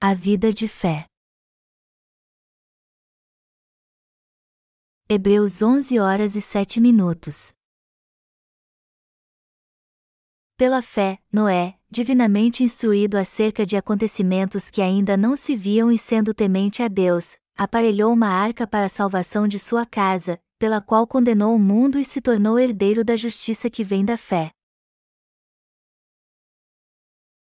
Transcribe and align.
A 0.00 0.14
vida 0.14 0.52
de 0.52 0.68
fé. 0.68 1.06
Hebreus 5.08 5.60
11 5.60 5.98
horas 5.98 6.36
e 6.36 6.40
7 6.40 6.80
minutos. 6.80 7.52
Pela 10.56 10.82
fé, 10.82 11.18
Noé, 11.32 11.80
divinamente 11.90 12.62
instruído 12.62 13.16
acerca 13.16 13.66
de 13.66 13.76
acontecimentos 13.76 14.70
que 14.70 14.80
ainda 14.80 15.16
não 15.16 15.34
se 15.34 15.56
viam 15.56 15.90
e 15.90 15.98
sendo 15.98 16.32
temente 16.32 16.80
a 16.80 16.86
Deus, 16.86 17.36
aparelhou 17.56 18.12
uma 18.12 18.28
arca 18.28 18.68
para 18.68 18.86
a 18.86 18.88
salvação 18.88 19.48
de 19.48 19.58
sua 19.58 19.84
casa, 19.84 20.40
pela 20.60 20.80
qual 20.80 21.08
condenou 21.08 21.56
o 21.56 21.58
mundo 21.58 21.98
e 21.98 22.04
se 22.04 22.20
tornou 22.20 22.56
herdeiro 22.56 23.04
da 23.04 23.16
justiça 23.16 23.68
que 23.68 23.82
vem 23.82 24.04
da 24.04 24.16
fé. 24.16 24.52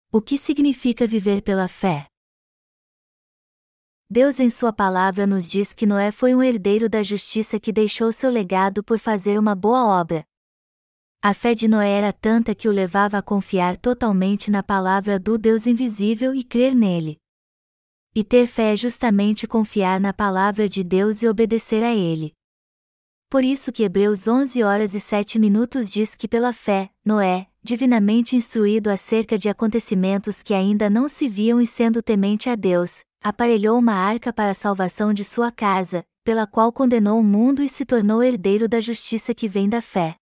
O 0.09 0.21
que 0.21 0.37
significa 0.37 1.05
viver 1.05 1.41
pela 1.41 1.67
fé? 1.67 2.07
Deus 4.07 4.39
em 4.39 4.51
Sua 4.51 4.71
palavra 4.71 5.25
nos 5.25 5.49
diz 5.49 5.73
que 5.73 5.83
Noé 5.83 6.11
foi 6.11 6.35
um 6.35 6.43
herdeiro 6.43 6.87
da 6.87 7.01
justiça 7.01 7.59
que 7.59 7.71
deixou 7.71 8.11
seu 8.11 8.29
legado 8.29 8.83
por 8.83 8.99
fazer 8.99 9.39
uma 9.39 9.55
boa 9.55 9.83
obra. 9.99 10.23
A 11.23 11.33
fé 11.33 11.55
de 11.55 11.67
Noé 11.67 11.89
era 11.89 12.13
tanta 12.13 12.53
que 12.53 12.69
o 12.69 12.71
levava 12.71 13.17
a 13.17 13.21
confiar 13.23 13.75
totalmente 13.75 14.51
na 14.51 14.61
palavra 14.61 15.17
do 15.19 15.39
Deus 15.39 15.65
invisível 15.65 16.35
e 16.35 16.43
crer 16.43 16.75
nele. 16.75 17.17
E 18.13 18.23
ter 18.23 18.45
fé 18.45 18.73
é 18.73 18.75
justamente 18.75 19.47
confiar 19.47 19.99
na 19.99 20.13
palavra 20.13 20.69
de 20.69 20.83
Deus 20.83 21.23
e 21.23 21.27
obedecer 21.27 21.83
a 21.83 21.91
ele. 21.91 22.31
Por 23.27 23.43
isso 23.43 23.71
que 23.71 23.81
Hebreus 23.81 24.27
11 24.27 24.61
horas 24.61 24.93
e 24.93 24.99
7 24.99 25.39
minutos 25.39 25.89
diz 25.89 26.15
que 26.15 26.27
pela 26.27 26.53
fé, 26.53 26.91
Noé, 27.03 27.47
divinamente 27.63 28.35
instruído 28.35 28.91
acerca 28.91 29.35
de 29.35 29.49
acontecimentos 29.49 30.43
que 30.43 30.53
ainda 30.53 30.91
não 30.91 31.09
se 31.09 31.27
viam 31.27 31.59
e 31.59 31.65
sendo 31.65 32.03
temente 32.03 32.51
a 32.51 32.55
Deus, 32.55 33.03
aparelhou 33.25 33.79
uma 33.79 33.93
arca 33.93 34.31
para 34.31 34.51
a 34.51 34.53
salvação 34.53 35.11
de 35.11 35.23
sua 35.23 35.51
casa, 35.51 36.05
pela 36.23 36.45
qual 36.45 36.71
condenou 36.71 37.19
o 37.19 37.23
mundo 37.23 37.63
e 37.63 37.67
se 37.67 37.83
tornou 37.83 38.21
herdeiro 38.21 38.69
da 38.69 38.79
justiça 38.79 39.33
que 39.33 39.47
vem 39.47 39.67
da 39.67 39.81
fé. 39.81 40.15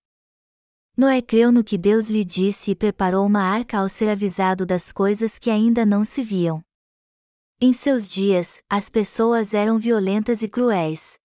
Noé 0.95 1.21
creu 1.21 1.51
no 1.51 1.65
que 1.65 1.77
Deus 1.77 2.09
lhe 2.09 2.23
disse 2.23 2.71
e 2.71 2.75
preparou 2.75 3.25
uma 3.25 3.41
arca 3.41 3.79
ao 3.79 3.89
ser 3.89 4.07
avisado 4.07 4.65
das 4.65 4.93
coisas 4.93 5.37
que 5.37 5.49
ainda 5.49 5.85
não 5.85 6.05
se 6.05 6.23
viam. 6.23 6.63
Em 7.59 7.73
seus 7.73 8.09
dias, 8.09 8.63
as 8.69 8.89
pessoas 8.89 9.53
eram 9.53 9.77
violentas 9.77 10.41
e 10.41 10.47
cruéis. 10.47 11.19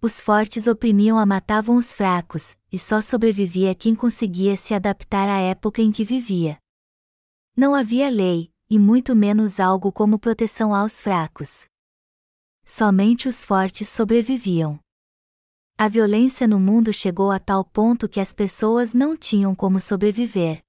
Os 0.00 0.22
fortes 0.22 0.66
oprimiam 0.66 1.18
a 1.18 1.26
matavam 1.26 1.76
os 1.76 1.92
fracos, 1.92 2.56
e 2.72 2.78
só 2.78 3.02
sobrevivia 3.02 3.74
quem 3.74 3.94
conseguia 3.94 4.56
se 4.56 4.72
adaptar 4.72 5.28
à 5.28 5.38
época 5.38 5.82
em 5.82 5.92
que 5.92 6.02
vivia. 6.02 6.56
Não 7.54 7.74
havia 7.74 8.08
lei, 8.08 8.50
e 8.70 8.78
muito 8.78 9.16
menos 9.16 9.58
algo 9.58 9.90
como 9.90 10.18
proteção 10.18 10.74
aos 10.74 11.00
fracos. 11.00 11.66
Somente 12.64 13.28
os 13.28 13.44
fortes 13.44 13.88
sobreviviam. 13.88 14.78
A 15.76 15.88
violência 15.88 16.46
no 16.46 16.58
mundo 16.58 16.92
chegou 16.92 17.30
a 17.30 17.38
tal 17.38 17.64
ponto 17.64 18.08
que 18.08 18.20
as 18.20 18.34
pessoas 18.34 18.92
não 18.92 19.16
tinham 19.16 19.54
como 19.54 19.80
sobreviver. 19.80 20.62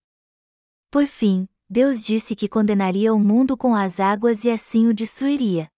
Por 0.91 1.07
fim, 1.07 1.47
Deus 1.69 2.01
disse 2.01 2.35
que 2.35 2.47
condenaria 2.47 3.13
o 3.13 3.19
mundo 3.19 3.57
com 3.57 3.75
as 3.75 3.99
águas 3.99 4.43
e 4.43 4.49
assim 4.49 4.87
o 4.87 4.93
destruiria. 4.93 5.69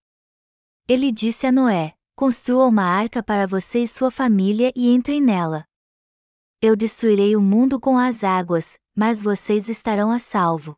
Ele 0.88 1.12
disse 1.12 1.48
a 1.48 1.52
Noé: 1.52 1.96
Construa 2.16 2.68
uma 2.68 2.84
arca 2.84 3.24
para 3.24 3.48
você 3.48 3.84
e 3.84 3.88
sua 3.88 4.12
família 4.12 4.72
e 4.76 4.94
entrem 4.94 5.22
nela. 5.22 5.66
Eu 6.62 6.76
destruirei 6.76 7.36
o 7.36 7.42
mundo 7.42 7.80
com 7.80 7.98
as 7.98 8.24
águas, 8.24 8.78
mas 8.96 9.24
vocês 9.24 9.68
estarão 9.68 10.12
a 10.12 10.20
salvo. 10.20 10.78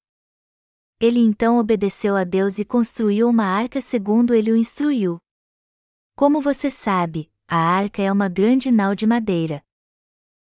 Ele 1.04 1.20
então 1.20 1.58
obedeceu 1.58 2.16
a 2.16 2.24
Deus 2.24 2.60
e 2.60 2.64
construiu 2.64 3.28
uma 3.28 3.44
arca 3.44 3.82
segundo 3.82 4.34
ele 4.34 4.54
o 4.54 4.56
instruiu. 4.56 5.20
Como 6.16 6.40
você 6.40 6.72
sabe, 6.72 7.30
a 7.46 7.58
arca 7.58 8.02
é 8.02 8.10
uma 8.10 8.30
grande 8.30 8.72
nau 8.72 8.96
de 8.96 9.06
madeira. 9.06 9.62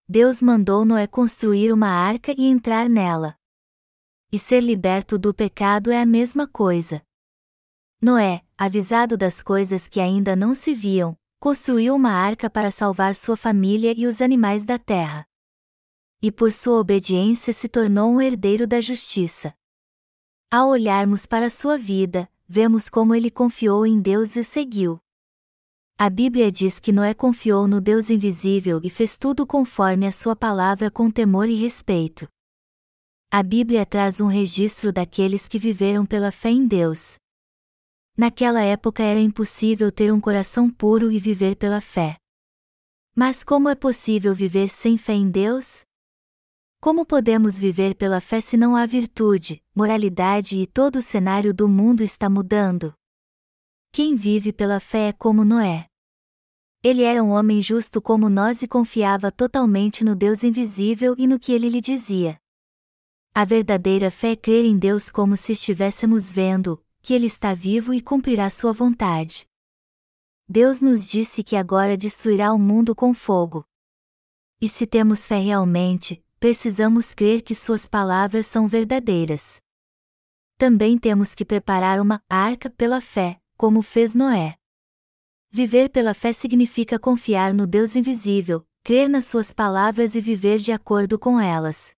Deus 0.07 0.43
mandou 0.43 0.85
Noé 0.85 1.07
construir 1.07 1.73
uma 1.73 1.89
arca 1.89 2.35
e 2.37 2.45
entrar 2.45 2.87
nela. 2.87 3.35
E 4.31 4.39
ser 4.39 4.61
liberto 4.63 5.19
do 5.19 5.33
pecado 5.33 5.91
é 5.91 6.03
a 6.03 6.05
mesma 6.05 6.47
coisa. 6.47 7.03
Noé, 7.99 8.45
avisado 8.59 9.17
das 9.17 9.43
coisas 9.43 9.89
que 9.89 10.01
ainda 10.01 10.37
não 10.37 10.53
se 10.53 10.75
viam, 10.75 11.17
construiu 11.41 11.95
uma 11.95 12.11
arca 12.11 12.51
para 12.51 12.71
salvar 12.71 13.15
sua 13.15 13.39
família 13.39 13.95
e 13.97 14.07
os 14.07 14.21
animais 14.21 14.67
da 14.67 14.79
terra. 14.79 15.27
E 16.21 16.31
por 16.31 16.53
sua 16.53 16.79
obediência 16.79 17.55
se 17.55 17.71
tornou 17.71 18.13
um 18.13 18.21
herdeiro 18.21 18.67
da 18.67 18.83
justiça. 18.83 19.55
Ao 20.55 20.69
olharmos 20.69 21.25
para 21.25 21.49
sua 21.49 21.79
vida, 21.79 22.31
vemos 22.47 22.91
como 22.91 23.15
ele 23.15 23.31
confiou 23.31 23.87
em 23.87 23.99
Deus 24.03 24.37
e 24.37 24.45
seguiu. 24.45 25.01
A 25.97 26.11
Bíblia 26.11 26.53
diz 26.53 26.79
que 26.79 26.93
Noé 26.93 27.15
confiou 27.15 27.67
no 27.67 27.81
Deus 27.81 28.11
invisível 28.11 28.79
e 28.85 28.91
fez 28.91 29.17
tudo 29.17 29.47
conforme 29.47 30.07
a 30.07 30.13
sua 30.13 30.37
palavra 30.37 30.91
com 30.91 31.11
temor 31.11 31.49
e 31.49 31.55
respeito. 31.55 32.29
A 33.31 33.43
Bíblia 33.43 33.87
traz 33.87 34.21
um 34.21 34.27
registro 34.27 34.93
daqueles 34.93 35.49
que 35.49 35.59
viveram 35.59 36.05
pela 36.05 36.31
fé 36.31 36.51
em 36.51 36.67
Deus. 36.67 37.15
Naquela 38.15 38.61
época 38.61 39.03
era 39.03 39.21
impossível 39.21 39.91
ter 39.91 40.13
um 40.13 40.21
coração 40.21 40.69
puro 40.69 41.11
e 41.11 41.19
viver 41.19 41.57
pela 41.57 41.81
fé. 41.81 42.19
Mas 43.17 43.43
como 43.43 43.71
é 43.71 43.75
possível 43.75 44.35
viver 44.35 44.69
sem 44.69 44.99
fé 44.99 45.15
em 45.15 45.31
Deus? 45.31 45.83
Como 46.83 47.07
podemos 47.07 47.57
viver 47.57 47.95
pela 47.95 48.21
fé 48.21 48.41
se 48.41 48.57
não 48.57 48.75
há 48.75 48.85
virtude, 48.87 49.63
moralidade 49.73 50.57
e 50.57 50.67
todo 50.67 50.97
o 50.97 51.01
cenário 51.01 51.55
do 51.55 51.69
mundo 51.69 52.03
está 52.03 52.29
mudando? 52.29 52.93
Quem 53.93 54.17
vive 54.17 54.53
pela 54.53 54.81
fé 54.81 55.11
é 55.11 55.13
como 55.13 55.45
Noé. 55.45 55.87
Ele 56.83 57.05
era 57.05 57.23
um 57.23 57.29
homem 57.29 57.63
justo 57.63 58.03
como 58.03 58.29
nós 58.29 58.63
e 58.63 58.67
confiava 58.67 59.31
totalmente 59.31 60.03
no 60.03 60.17
Deus 60.17 60.43
invisível 60.43 61.15
e 61.17 61.29
no 61.29 61.39
que 61.39 61.53
ele 61.53 61.69
lhe 61.69 61.81
dizia. 61.81 62.37
A 63.33 63.45
verdadeira 63.45 64.11
fé 64.11 64.33
é 64.33 64.37
crer 64.37 64.65
em 64.65 64.77
Deus 64.77 65.09
como 65.09 65.37
se 65.37 65.53
estivéssemos 65.53 66.33
vendo, 66.33 66.85
que 67.01 67.15
Ele 67.15 67.29
está 67.29 67.55
vivo 67.55 67.95
e 67.95 68.01
cumprirá 68.01 68.51
sua 68.51 68.73
vontade. 68.73 69.47
Deus 70.49 70.83
nos 70.83 71.09
disse 71.09 71.45
que 71.45 71.55
agora 71.55 71.97
destruirá 71.97 72.53
o 72.53 72.59
mundo 72.59 72.93
com 72.93 73.15
fogo. 73.15 73.65
E 74.61 74.69
se 74.69 74.85
temos 74.85 75.29
fé 75.29 75.39
realmente, 75.39 76.22
precisamos 76.43 77.15
crer 77.15 77.41
que 77.41 77.55
suas 77.55 77.87
palavras 77.87 78.47
são 78.47 78.67
verdadeiras. 78.67 79.61
Também 80.59 80.99
temos 80.99 81.37
que 81.37 81.45
preparar 81.45 82.01
uma 82.01 82.21
arca 82.29 82.69
pela 82.69 83.01
fé, 83.01 83.41
como 83.57 83.81
fez 83.81 84.13
Noé. 84.13 84.57
Viver 85.53 85.89
pela 85.91 86.13
fé 86.15 86.33
significa 86.33 86.99
confiar 86.99 87.55
no 87.55 87.65
Deus 87.65 87.95
invisível, 87.95 88.67
crer 88.83 89.09
nas 89.09 89.27
suas 89.27 89.55
palavras 89.55 90.17
e 90.17 90.21
viver 90.21 90.59
de 90.59 90.73
acordo 90.73 91.17
com 91.17 91.39
elas. 91.39 91.95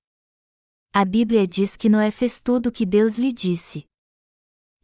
A 0.93 1.07
Bíblia 1.07 1.47
diz 1.47 1.75
que 1.75 1.89
Noé 1.89 2.11
fez 2.11 2.39
tudo 2.39 2.67
o 2.67 2.73
que 2.73 2.85
Deus 2.85 3.17
lhe 3.17 3.33
disse. 3.33 3.87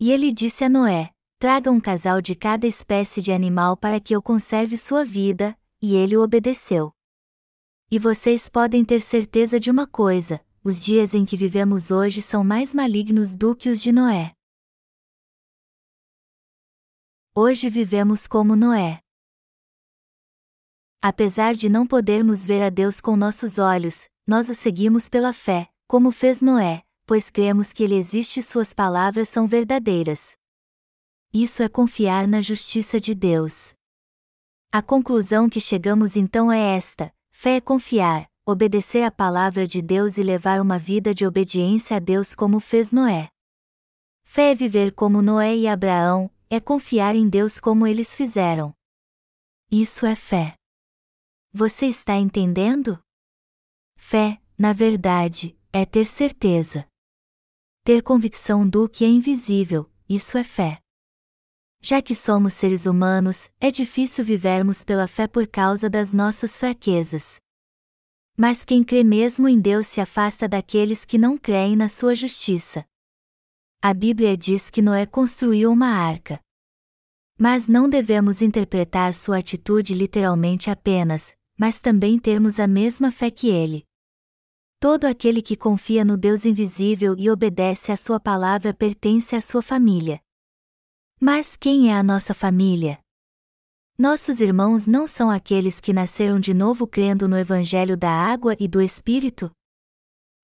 E 0.00 0.10
ele 0.10 0.32
disse 0.32 0.64
a 0.64 0.70
Noé: 0.70 1.10
Traga 1.38 1.70
um 1.70 1.80
casal 1.80 2.22
de 2.22 2.34
cada 2.34 2.66
espécie 2.66 3.20
de 3.20 3.30
animal 3.30 3.76
para 3.76 4.00
que 4.00 4.16
eu 4.16 4.22
conserve 4.22 4.78
sua 4.78 5.04
vida, 5.04 5.54
e 5.82 5.96
ele 5.96 6.16
obedeceu. 6.16 6.94
E 7.92 7.98
vocês 7.98 8.48
podem 8.48 8.84
ter 8.84 9.00
certeza 9.00 9.58
de 9.58 9.68
uma 9.68 9.84
coisa: 9.84 10.40
os 10.62 10.80
dias 10.80 11.12
em 11.12 11.24
que 11.24 11.36
vivemos 11.36 11.90
hoje 11.90 12.22
são 12.22 12.44
mais 12.44 12.72
malignos 12.72 13.34
do 13.34 13.56
que 13.56 13.68
os 13.68 13.82
de 13.82 13.90
Noé. 13.90 14.32
Hoje 17.34 17.68
vivemos 17.68 18.28
como 18.28 18.54
Noé. 18.54 19.00
Apesar 21.02 21.54
de 21.54 21.68
não 21.68 21.84
podermos 21.84 22.44
ver 22.44 22.62
a 22.62 22.70
Deus 22.70 23.00
com 23.00 23.16
nossos 23.16 23.58
olhos, 23.58 24.08
nós 24.24 24.48
o 24.48 24.54
seguimos 24.54 25.08
pela 25.08 25.32
fé, 25.32 25.68
como 25.88 26.12
fez 26.12 26.40
Noé, 26.40 26.84
pois 27.06 27.28
cremos 27.28 27.72
que 27.72 27.82
ele 27.82 27.96
existe 27.96 28.38
e 28.38 28.42
suas 28.42 28.72
palavras 28.72 29.28
são 29.28 29.48
verdadeiras. 29.48 30.36
Isso 31.32 31.60
é 31.60 31.68
confiar 31.68 32.28
na 32.28 32.40
justiça 32.40 33.00
de 33.00 33.16
Deus. 33.16 33.74
A 34.70 34.80
conclusão 34.80 35.48
que 35.48 35.60
chegamos 35.60 36.16
então 36.16 36.52
é 36.52 36.76
esta: 36.76 37.12
Fé 37.42 37.56
é 37.56 37.60
confiar, 37.62 38.30
obedecer 38.44 39.02
a 39.02 39.10
palavra 39.10 39.66
de 39.66 39.80
Deus 39.80 40.18
e 40.18 40.22
levar 40.22 40.60
uma 40.60 40.78
vida 40.78 41.14
de 41.14 41.24
obediência 41.24 41.96
a 41.96 41.98
Deus 41.98 42.34
como 42.34 42.60
fez 42.60 42.92
Noé. 42.92 43.30
Fé 44.22 44.50
é 44.50 44.54
viver 44.54 44.92
como 44.92 45.22
Noé 45.22 45.56
e 45.56 45.66
Abraão, 45.66 46.30
é 46.50 46.60
confiar 46.60 47.16
em 47.16 47.30
Deus 47.30 47.58
como 47.58 47.86
eles 47.86 48.14
fizeram. 48.14 48.74
Isso 49.70 50.04
é 50.04 50.14
fé. 50.14 50.54
Você 51.50 51.86
está 51.86 52.14
entendendo? 52.14 53.00
Fé, 53.96 54.38
na 54.58 54.74
verdade, 54.74 55.58
é 55.72 55.86
ter 55.86 56.04
certeza. 56.04 56.86
Ter 57.82 58.02
convicção 58.02 58.68
do 58.68 58.86
que 58.86 59.02
é 59.02 59.08
invisível, 59.08 59.90
isso 60.06 60.36
é 60.36 60.44
fé. 60.44 60.78
Já 61.82 62.02
que 62.02 62.14
somos 62.14 62.52
seres 62.52 62.84
humanos, 62.84 63.50
é 63.58 63.70
difícil 63.70 64.22
vivermos 64.22 64.84
pela 64.84 65.08
fé 65.08 65.26
por 65.26 65.46
causa 65.46 65.88
das 65.88 66.12
nossas 66.12 66.58
fraquezas. 66.58 67.36
Mas 68.36 68.64
quem 68.64 68.84
crê 68.84 69.02
mesmo 69.02 69.48
em 69.48 69.58
Deus 69.58 69.86
se 69.86 70.00
afasta 70.00 70.46
daqueles 70.46 71.06
que 71.06 71.16
não 71.16 71.38
creem 71.38 71.76
na 71.76 71.88
sua 71.88 72.14
justiça. 72.14 72.84
A 73.80 73.94
Bíblia 73.94 74.36
diz 74.36 74.68
que 74.70 74.82
Noé 74.82 75.06
construiu 75.06 75.72
uma 75.72 75.88
arca. 75.88 76.38
Mas 77.38 77.66
não 77.66 77.88
devemos 77.88 78.42
interpretar 78.42 79.14
sua 79.14 79.38
atitude 79.38 79.94
literalmente 79.94 80.68
apenas, 80.68 81.34
mas 81.58 81.78
também 81.78 82.18
termos 82.18 82.60
a 82.60 82.66
mesma 82.66 83.10
fé 83.10 83.30
que 83.30 83.48
ele. 83.48 83.86
Todo 84.78 85.06
aquele 85.06 85.40
que 85.40 85.56
confia 85.56 86.04
no 86.04 86.18
Deus 86.18 86.44
invisível 86.44 87.14
e 87.18 87.30
obedece 87.30 87.90
à 87.90 87.96
sua 87.96 88.20
palavra 88.20 88.74
pertence 88.74 89.34
à 89.34 89.40
sua 89.40 89.62
família. 89.62 90.20
Mas 91.22 91.54
quem 91.54 91.90
é 91.90 91.94
a 91.94 92.02
nossa 92.02 92.32
família? 92.32 92.98
Nossos 93.98 94.40
irmãos 94.40 94.86
não 94.86 95.06
são 95.06 95.30
aqueles 95.30 95.78
que 95.78 95.92
nasceram 95.92 96.40
de 96.40 96.54
novo 96.54 96.86
crendo 96.86 97.28
no 97.28 97.36
Evangelho 97.36 97.94
da 97.94 98.10
água 98.10 98.56
e 98.58 98.66
do 98.66 98.80
Espírito? 98.80 99.50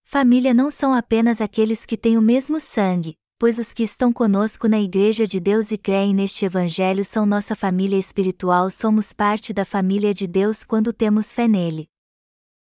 Família 0.04 0.52
não 0.52 0.70
são 0.70 0.92
apenas 0.92 1.40
aqueles 1.40 1.86
que 1.86 1.96
têm 1.96 2.18
o 2.18 2.20
mesmo 2.20 2.60
sangue, 2.60 3.14
pois 3.38 3.58
os 3.58 3.72
que 3.72 3.84
estão 3.84 4.12
conosco 4.12 4.68
na 4.68 4.78
Igreja 4.78 5.26
de 5.26 5.40
Deus 5.40 5.72
e 5.72 5.78
creem 5.78 6.14
neste 6.14 6.44
Evangelho 6.44 7.06
são 7.06 7.24
nossa 7.24 7.56
família 7.56 7.96
espiritual, 7.96 8.70
somos 8.70 9.14
parte 9.14 9.54
da 9.54 9.64
família 9.64 10.12
de 10.12 10.26
Deus 10.26 10.62
quando 10.62 10.92
temos 10.92 11.32
fé 11.32 11.48
nele. 11.48 11.88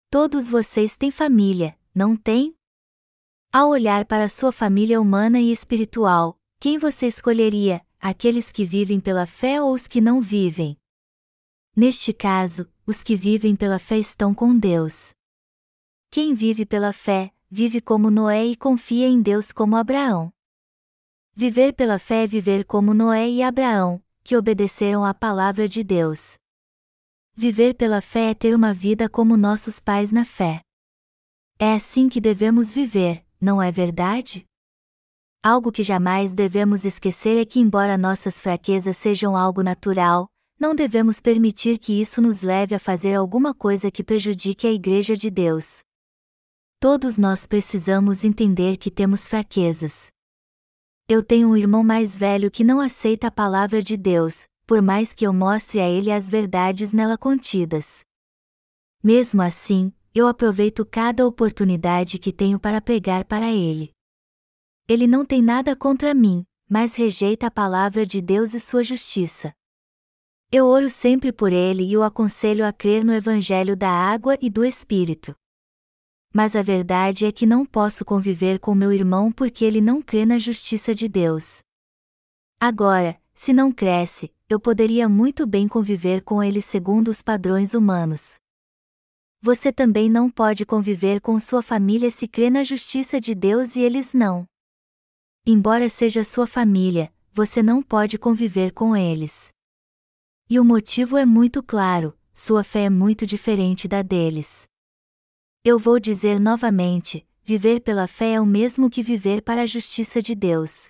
Todos 0.10 0.50
vocês 0.50 0.98
têm 0.98 1.10
família, 1.10 1.74
não 1.96 2.18
têm? 2.18 2.54
Ao 3.50 3.70
olhar 3.70 4.04
para 4.04 4.28
sua 4.28 4.52
família 4.52 5.00
humana 5.00 5.40
e 5.40 5.54
espiritual, 5.54 6.38
quem 6.60 6.78
você 6.78 7.08
escolheria, 7.08 7.82
aqueles 8.04 8.52
que 8.52 8.66
vivem 8.66 9.00
pela 9.00 9.26
fé 9.26 9.62
ou 9.62 9.74
os 9.74 9.88
que 9.88 10.02
não 10.02 10.20
vivem? 10.20 10.78
Neste 11.74 12.12
caso, 12.12 12.70
os 12.86 13.02
que 13.02 13.16
vivem 13.16 13.56
pela 13.56 13.80
fé 13.80 13.98
estão 13.98 14.36
com 14.36 14.60
Deus. 14.60 15.14
Quem 16.12 16.34
vive 16.34 16.66
pela 16.66 16.92
fé, 16.92 17.32
vive 17.50 17.80
como 17.80 18.12
Noé 18.12 18.46
e 18.46 18.58
confia 18.58 19.08
em 19.08 19.22
Deus 19.22 19.54
como 19.54 19.78
Abraão. 19.78 20.34
Viver 21.34 21.72
pela 21.72 21.98
fé 21.98 22.26
é 22.26 22.28
viver 22.28 22.66
como 22.66 22.94
Noé 22.94 23.30
e 23.30 23.42
Abraão, 23.42 24.04
que 24.22 24.36
obedeceram 24.36 25.06
à 25.06 25.14
palavra 25.14 25.66
de 25.66 25.82
Deus. 25.82 26.38
Viver 27.34 27.74
pela 27.74 28.02
fé 28.02 28.32
é 28.32 28.34
ter 28.34 28.54
uma 28.54 28.74
vida 28.74 29.08
como 29.08 29.38
nossos 29.38 29.80
pais 29.80 30.12
na 30.12 30.26
fé. 30.26 30.60
É 31.58 31.74
assim 31.74 32.10
que 32.10 32.20
devemos 32.20 32.70
viver, 32.70 33.26
não 33.40 33.62
é 33.62 33.72
verdade? 33.72 34.46
Algo 35.46 35.74
que 35.74 35.84
jamais 35.84 36.34
devemos 36.34 36.86
esquecer 36.86 37.38
é 37.38 37.44
que, 37.44 37.60
embora 37.60 37.98
nossas 37.98 38.40
fraquezas 38.40 38.96
sejam 38.96 39.36
algo 39.36 39.62
natural, 39.62 40.30
não 40.58 40.74
devemos 40.74 41.20
permitir 41.20 41.80
que 41.80 42.00
isso 42.00 42.22
nos 42.22 42.42
leve 42.42 42.74
a 42.74 42.80
fazer 42.80 43.16
alguma 43.16 43.54
coisa 43.54 43.92
que 43.92 44.06
prejudique 44.06 44.66
a 44.66 44.72
Igreja 44.72 45.18
de 45.18 45.30
Deus. 45.30 45.82
Todos 46.80 47.18
nós 47.18 47.46
precisamos 47.46 48.24
entender 48.24 48.78
que 48.78 48.90
temos 48.90 49.28
fraquezas. 49.28 50.08
Eu 51.10 51.22
tenho 51.22 51.50
um 51.50 51.58
irmão 51.58 51.84
mais 51.84 52.18
velho 52.18 52.50
que 52.50 52.64
não 52.64 52.80
aceita 52.80 53.28
a 53.28 53.32
palavra 53.32 53.82
de 53.82 53.98
Deus, 53.98 54.46
por 54.66 54.82
mais 54.82 55.12
que 55.12 55.28
eu 55.28 55.34
mostre 55.34 55.82
a 55.82 55.90
ele 55.90 56.10
as 56.10 56.30
verdades 56.30 56.94
nela 56.94 57.18
contidas. 57.18 58.00
Mesmo 59.04 59.42
assim, 59.42 59.92
eu 60.16 60.26
aproveito 60.26 60.86
cada 60.86 61.28
oportunidade 61.28 62.18
que 62.18 62.32
tenho 62.32 62.58
para 62.58 62.80
pregar 62.80 63.26
para 63.26 63.52
ele. 63.52 63.93
Ele 64.88 65.08
não 65.08 65.24
tem 65.24 65.42
nada 65.42 65.76
contra 65.76 66.14
mim, 66.14 66.46
mas 66.70 66.96
rejeita 66.96 67.48
a 67.48 67.52
palavra 67.52 68.06
de 68.06 68.22
Deus 68.22 68.54
e 68.54 68.60
sua 68.60 68.84
justiça. 68.84 69.54
Eu 70.52 70.68
oro 70.68 70.90
sempre 70.90 71.32
por 71.32 71.54
ele 71.54 71.84
e 71.84 71.96
o 71.96 72.04
aconselho 72.04 72.66
a 72.66 72.74
crer 72.74 73.04
no 73.04 73.14
Evangelho 73.14 73.78
da 73.78 73.90
água 73.90 74.38
e 74.42 74.50
do 74.50 74.64
Espírito. 74.66 75.34
Mas 76.34 76.56
a 76.56 76.62
verdade 76.62 77.26
é 77.26 77.32
que 77.32 77.46
não 77.46 77.66
posso 77.66 78.04
conviver 78.04 78.60
com 78.60 78.76
meu 78.76 78.92
irmão 78.92 79.32
porque 79.32 79.64
ele 79.64 79.80
não 79.80 80.02
crê 80.02 80.26
na 80.26 80.38
justiça 80.38 80.94
de 80.94 81.08
Deus. 81.08 81.62
Agora, 82.60 83.20
se 83.34 83.54
não 83.54 83.72
cresce, 83.72 84.34
eu 84.50 84.60
poderia 84.60 85.08
muito 85.08 85.48
bem 85.48 85.68
conviver 85.68 86.22
com 86.22 86.44
ele 86.44 86.62
segundo 86.62 87.08
os 87.08 87.22
padrões 87.22 87.74
humanos. 87.74 88.36
Você 89.42 89.72
também 89.72 90.10
não 90.10 90.30
pode 90.30 90.66
conviver 90.66 91.22
com 91.22 91.40
sua 91.40 91.62
família 91.62 92.12
se 92.12 92.28
crê 92.28 92.50
na 92.50 92.64
justiça 92.64 93.20
de 93.20 93.34
Deus 93.34 93.76
e 93.76 93.82
eles 93.82 94.14
não. 94.14 94.46
Embora 95.46 95.90
seja 95.90 96.24
sua 96.24 96.48
família, 96.48 97.14
você 97.34 97.62
não 97.62 97.84
pode 97.84 98.18
conviver 98.18 98.72
com 98.72 98.96
eles. 98.96 99.50
E 100.50 100.58
o 100.58 100.64
motivo 100.64 101.18
é 101.18 101.26
muito 101.26 101.62
claro: 101.62 102.18
sua 102.34 102.64
fé 102.64 102.86
é 102.86 102.90
muito 102.90 103.26
diferente 103.26 103.86
da 103.86 104.02
deles. 104.02 104.64
Eu 105.62 105.78
vou 105.78 106.00
dizer 106.00 106.40
novamente: 106.40 107.28
viver 107.44 107.82
pela 107.82 108.08
fé 108.08 108.36
é 108.36 108.40
o 108.40 108.46
mesmo 108.46 108.90
que 108.90 109.04
viver 109.04 109.42
para 109.42 109.64
a 109.64 109.66
justiça 109.66 110.22
de 110.22 110.34
Deus. 110.34 110.88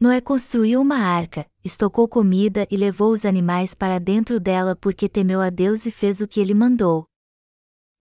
Noé 0.00 0.20
construiu 0.20 0.80
uma 0.80 0.98
arca, 0.98 1.48
estocou 1.64 2.08
comida 2.08 2.66
e 2.68 2.76
levou 2.76 3.12
os 3.12 3.24
animais 3.24 3.72
para 3.72 4.00
dentro 4.00 4.40
dela 4.40 4.74
porque 4.74 5.08
temeu 5.08 5.40
a 5.40 5.48
Deus 5.48 5.86
e 5.86 5.92
fez 5.92 6.20
o 6.20 6.26
que 6.26 6.40
ele 6.40 6.54
mandou. 6.54 7.06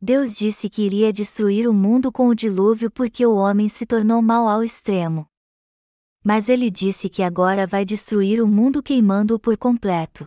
Deus 0.02 0.34
disse 0.34 0.68
que 0.68 0.82
iria 0.82 1.14
destruir 1.14 1.70
o 1.70 1.74
mundo 1.74 2.12
com 2.12 2.28
o 2.28 2.34
dilúvio 2.34 2.90
porque 2.90 3.24
o 3.24 3.36
homem 3.36 3.70
se 3.70 3.86
tornou 3.86 4.20
mau 4.20 4.48
ao 4.48 4.64
extremo. 4.64 5.28
Mas 6.24 6.48
ele 6.48 6.72
disse 6.72 7.10
que 7.10 7.22
agora 7.22 7.68
vai 7.68 7.84
destruir 7.84 8.42
o 8.42 8.48
mundo 8.48 8.82
queimando-o 8.82 9.38
por 9.38 9.58
completo. 9.58 10.26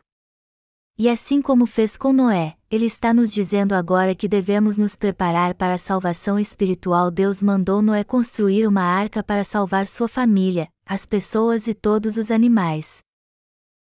E 0.99 1.09
assim 1.09 1.43
como 1.43 1.67
fez 1.67 1.97
com 1.97 2.13
Noé, 2.13 2.57
ele 2.71 2.87
está 2.87 3.13
nos 3.13 3.33
dizendo 3.33 3.75
agora 3.75 4.15
que 4.15 4.27
devemos 4.27 4.79
nos 4.79 4.97
preparar 4.97 5.55
para 5.55 5.75
a 5.75 5.79
salvação 5.79 6.39
espiritual. 6.39 7.11
Deus 7.11 7.43
mandou 7.43 7.81
Noé 7.81 8.03
construir 8.03 8.67
uma 8.67 8.83
arca 8.83 9.23
para 9.23 9.45
salvar 9.45 9.87
sua 9.87 10.09
família, 10.09 10.69
as 10.85 11.07
pessoas 11.07 11.67
e 11.67 11.75
todos 11.75 12.17
os 12.17 12.31
animais. 12.31 13.03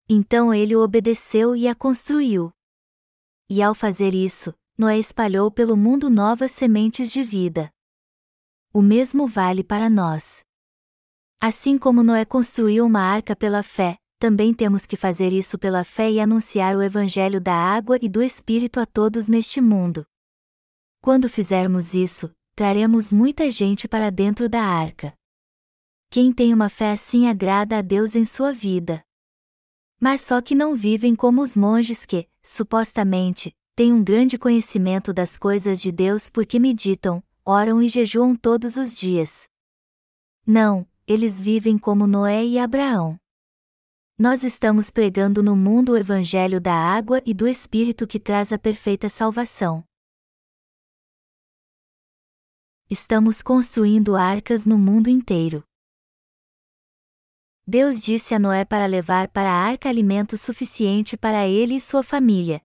Então 0.08 0.54
ele 0.54 0.76
obedeceu 0.76 1.56
e 1.56 1.66
a 1.66 1.74
construiu. 1.74 2.52
E 3.48 3.62
ao 3.62 3.74
fazer 3.74 4.14
isso, 4.14 4.54
Noé 4.78 4.98
espalhou 4.98 5.50
pelo 5.50 5.76
mundo 5.76 6.10
novas 6.10 6.50
sementes 6.52 7.10
de 7.10 7.22
vida. 7.22 7.70
O 8.72 8.82
mesmo 8.82 9.26
vale 9.26 9.64
para 9.64 9.88
nós. 9.88 10.45
Assim 11.40 11.76
como 11.76 12.02
Noé 12.02 12.24
construiu 12.24 12.86
uma 12.86 13.00
arca 13.00 13.36
pela 13.36 13.62
fé, 13.62 13.98
também 14.18 14.54
temos 14.54 14.86
que 14.86 14.96
fazer 14.96 15.32
isso 15.32 15.58
pela 15.58 15.84
fé 15.84 16.10
e 16.10 16.18
anunciar 16.18 16.74
o 16.76 16.82
Evangelho 16.82 17.40
da 17.40 17.54
água 17.54 17.98
e 18.00 18.08
do 18.08 18.22
Espírito 18.22 18.80
a 18.80 18.86
todos 18.86 19.28
neste 19.28 19.60
mundo. 19.60 20.06
Quando 21.02 21.28
fizermos 21.28 21.94
isso, 21.94 22.32
traremos 22.54 23.12
muita 23.12 23.50
gente 23.50 23.86
para 23.86 24.10
dentro 24.10 24.48
da 24.48 24.62
arca. 24.62 25.12
Quem 26.10 26.32
tem 26.32 26.54
uma 26.54 26.70
fé 26.70 26.92
assim 26.92 27.28
agrada 27.28 27.78
a 27.78 27.82
Deus 27.82 28.16
em 28.16 28.24
sua 28.24 28.52
vida. 28.52 29.04
Mas 30.00 30.22
só 30.22 30.40
que 30.40 30.54
não 30.54 30.74
vivem 30.74 31.14
como 31.14 31.42
os 31.42 31.56
monges 31.56 32.06
que, 32.06 32.26
supostamente, 32.42 33.54
têm 33.74 33.92
um 33.92 34.02
grande 34.02 34.38
conhecimento 34.38 35.12
das 35.12 35.36
coisas 35.36 35.80
de 35.80 35.92
Deus 35.92 36.30
porque 36.30 36.58
meditam, 36.58 37.22
oram 37.44 37.82
e 37.82 37.88
jejuam 37.88 38.34
todos 38.34 38.76
os 38.76 38.96
dias. 38.96 39.46
Não, 40.46 40.86
eles 41.06 41.40
vivem 41.40 41.78
como 41.78 42.06
Noé 42.06 42.44
e 42.44 42.58
Abraão. 42.58 43.16
Nós 44.18 44.42
estamos 44.42 44.90
pregando 44.90 45.42
no 45.42 45.54
mundo 45.54 45.92
o 45.92 45.96
Evangelho 45.96 46.60
da 46.60 46.74
água 46.74 47.22
e 47.24 47.32
do 47.32 47.46
Espírito 47.46 48.06
que 48.06 48.18
traz 48.18 48.52
a 48.52 48.58
perfeita 48.58 49.08
salvação. 49.08 49.84
Estamos 52.90 53.42
construindo 53.42 54.16
arcas 54.16 54.66
no 54.66 54.76
mundo 54.76 55.08
inteiro. 55.08 55.62
Deus 57.66 58.00
disse 58.00 58.34
a 58.34 58.38
Noé 58.38 58.64
para 58.64 58.86
levar 58.86 59.28
para 59.28 59.50
a 59.50 59.64
arca 59.64 59.88
alimento 59.88 60.36
suficiente 60.36 61.16
para 61.16 61.46
ele 61.46 61.74
e 61.74 61.80
sua 61.80 62.02
família. 62.02 62.60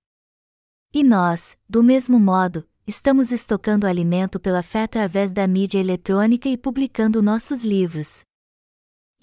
E 0.93 1.03
nós, 1.03 1.57
do 1.67 1.83
mesmo 1.83 2.19
modo, 2.19 2.67
estamos 2.87 3.31
estocando 3.31 3.85
alimento 3.85 4.39
pela 4.39 4.63
fé 4.63 4.83
através 4.83 5.31
da 5.31 5.47
mídia 5.47 5.79
eletrônica 5.79 6.47
e 6.49 6.57
publicando 6.57 7.21
nossos 7.21 7.61
livros. 7.61 8.23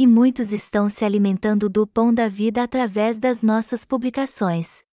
E 0.00 0.06
muitos 0.06 0.52
estão 0.52 0.88
se 0.88 1.04
alimentando 1.04 1.68
do 1.68 1.84
pão 1.84 2.14
da 2.14 2.28
vida 2.28 2.62
através 2.62 3.18
das 3.18 3.42
nossas 3.42 3.84
publicações. 3.84 4.84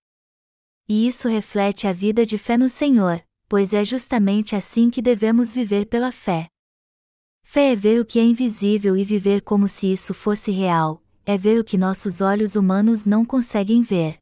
E 0.89 1.07
isso 1.07 1.27
reflete 1.27 1.85
a 1.85 1.93
vida 1.93 2.25
de 2.25 2.39
fé 2.39 2.57
no 2.57 2.67
Senhor, 2.67 3.23
pois 3.47 3.71
é 3.71 3.85
justamente 3.85 4.55
assim 4.55 4.89
que 4.89 5.03
devemos 5.03 5.53
viver 5.53 5.85
pela 5.85 6.11
fé. 6.11 6.47
Fé 7.43 7.73
é 7.73 7.75
ver 7.75 8.01
o 8.01 8.05
que 8.05 8.17
é 8.17 8.23
invisível 8.23 8.97
e 8.97 9.03
viver 9.03 9.41
como 9.41 9.67
se 9.67 9.93
isso 9.93 10.11
fosse 10.11 10.49
real, 10.49 11.03
é 11.23 11.37
ver 11.37 11.59
o 11.59 11.63
que 11.63 11.77
nossos 11.77 12.19
olhos 12.19 12.55
humanos 12.55 13.05
não 13.05 13.23
conseguem 13.23 13.83
ver. 13.83 14.17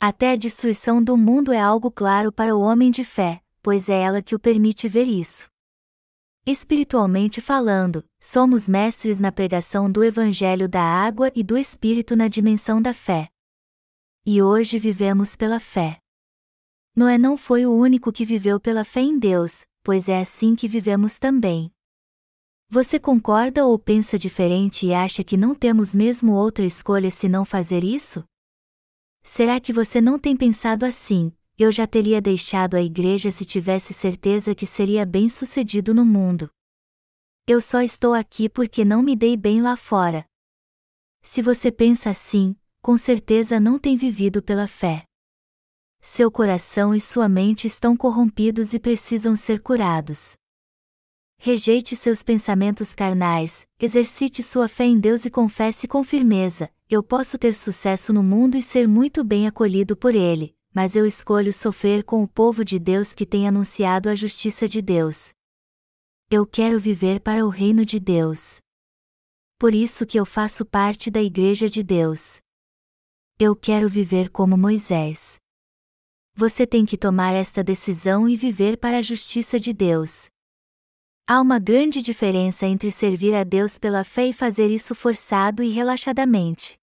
Até 0.00 0.32
a 0.32 0.36
destruição 0.36 1.04
do 1.04 1.14
mundo 1.14 1.52
é 1.52 1.60
algo 1.60 1.90
claro 1.90 2.32
para 2.32 2.56
o 2.56 2.60
homem 2.60 2.90
de 2.90 3.04
fé, 3.04 3.42
pois 3.62 3.90
é 3.90 4.00
ela 4.00 4.22
que 4.22 4.34
o 4.34 4.38
permite 4.38 4.88
ver 4.88 5.04
isso. 5.04 5.46
Espiritualmente 6.46 7.40
falando, 7.40 8.04
somos 8.20 8.68
mestres 8.68 9.18
na 9.18 9.32
pregação 9.32 9.90
do 9.90 10.04
Evangelho 10.04 10.68
da 10.68 10.82
água 10.82 11.32
e 11.34 11.42
do 11.42 11.56
Espírito 11.56 12.14
na 12.14 12.28
dimensão 12.28 12.82
da 12.82 12.92
fé. 12.92 13.30
E 14.26 14.42
hoje 14.42 14.78
vivemos 14.78 15.36
pela 15.36 15.58
fé. 15.58 15.98
Noé 16.94 17.16
não 17.16 17.38
foi 17.38 17.64
o 17.64 17.72
único 17.72 18.12
que 18.12 18.26
viveu 18.26 18.60
pela 18.60 18.84
fé 18.84 19.00
em 19.00 19.18
Deus, 19.18 19.64
pois 19.82 20.06
é 20.06 20.20
assim 20.20 20.54
que 20.54 20.68
vivemos 20.68 21.18
também. 21.18 21.72
Você 22.68 23.00
concorda 23.00 23.64
ou 23.64 23.78
pensa 23.78 24.18
diferente 24.18 24.84
e 24.84 24.92
acha 24.92 25.24
que 25.24 25.38
não 25.38 25.54
temos 25.54 25.94
mesmo 25.94 26.32
outra 26.34 26.66
escolha 26.66 27.10
se 27.10 27.26
não 27.26 27.46
fazer 27.46 27.82
isso? 27.82 28.22
Será 29.22 29.58
que 29.58 29.72
você 29.72 29.98
não 29.98 30.18
tem 30.18 30.36
pensado 30.36 30.84
assim? 30.84 31.32
Eu 31.56 31.70
já 31.70 31.86
teria 31.86 32.20
deixado 32.20 32.74
a 32.74 32.82
igreja 32.82 33.30
se 33.30 33.44
tivesse 33.44 33.94
certeza 33.94 34.56
que 34.56 34.66
seria 34.66 35.06
bem 35.06 35.28
sucedido 35.28 35.94
no 35.94 36.04
mundo. 36.04 36.50
Eu 37.46 37.60
só 37.60 37.80
estou 37.80 38.12
aqui 38.12 38.48
porque 38.48 38.84
não 38.84 39.02
me 39.02 39.14
dei 39.14 39.36
bem 39.36 39.62
lá 39.62 39.76
fora. 39.76 40.26
Se 41.22 41.40
você 41.40 41.70
pensa 41.70 42.10
assim, 42.10 42.56
com 42.82 42.98
certeza 42.98 43.60
não 43.60 43.78
tem 43.78 43.96
vivido 43.96 44.42
pela 44.42 44.66
fé. 44.66 45.04
Seu 46.00 46.28
coração 46.28 46.92
e 46.92 47.00
sua 47.00 47.28
mente 47.28 47.68
estão 47.68 47.96
corrompidos 47.96 48.74
e 48.74 48.80
precisam 48.80 49.36
ser 49.36 49.62
curados. 49.62 50.36
Rejeite 51.38 51.94
seus 51.94 52.22
pensamentos 52.22 52.96
carnais, 52.96 53.64
exercite 53.78 54.42
sua 54.42 54.66
fé 54.66 54.86
em 54.86 54.98
Deus 54.98 55.24
e 55.24 55.30
confesse 55.30 55.86
com 55.86 56.02
firmeza: 56.02 56.68
eu 56.90 57.02
posso 57.02 57.38
ter 57.38 57.54
sucesso 57.54 58.12
no 58.12 58.24
mundo 58.24 58.56
e 58.56 58.62
ser 58.62 58.88
muito 58.88 59.22
bem 59.22 59.46
acolhido 59.46 59.96
por 59.96 60.14
Ele, 60.14 60.54
mas 60.74 60.96
eu 60.96 61.06
escolho 61.06 61.52
sofrer 61.52 62.02
com 62.02 62.20
o 62.24 62.26
povo 62.26 62.64
de 62.64 62.80
Deus 62.80 63.14
que 63.14 63.24
tem 63.24 63.46
anunciado 63.46 64.08
a 64.08 64.14
justiça 64.16 64.66
de 64.66 64.82
Deus. 64.82 65.32
Eu 66.28 66.44
quero 66.44 66.80
viver 66.80 67.20
para 67.20 67.46
o 67.46 67.48
reino 67.48 67.84
de 67.84 68.00
Deus. 68.00 68.58
Por 69.56 69.72
isso 69.72 70.04
que 70.04 70.18
eu 70.18 70.26
faço 70.26 70.66
parte 70.66 71.12
da 71.12 71.22
Igreja 71.22 71.68
de 71.70 71.84
Deus. 71.84 72.40
Eu 73.38 73.54
quero 73.54 73.88
viver 73.88 74.30
como 74.30 74.56
Moisés. 74.56 75.36
Você 76.34 76.66
tem 76.66 76.84
que 76.84 76.98
tomar 76.98 77.32
esta 77.32 77.62
decisão 77.62 78.28
e 78.28 78.36
viver 78.36 78.76
para 78.76 78.98
a 78.98 79.02
justiça 79.02 79.60
de 79.60 79.72
Deus. 79.72 80.26
Há 81.24 81.40
uma 81.40 81.60
grande 81.60 82.02
diferença 82.02 82.66
entre 82.66 82.90
servir 82.90 83.32
a 83.32 83.44
Deus 83.44 83.78
pela 83.78 84.02
fé 84.02 84.26
e 84.26 84.32
fazer 84.32 84.70
isso 84.70 84.94
forçado 84.94 85.62
e 85.62 85.68
relaxadamente. 85.70 86.76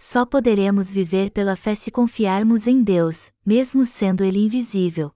Só 0.00 0.24
poderemos 0.24 0.92
viver 0.92 1.32
pela 1.32 1.56
fé 1.56 1.74
se 1.74 1.90
confiarmos 1.90 2.68
em 2.68 2.84
Deus, 2.84 3.32
mesmo 3.44 3.84
sendo 3.84 4.22
Ele 4.22 4.38
invisível. 4.38 5.12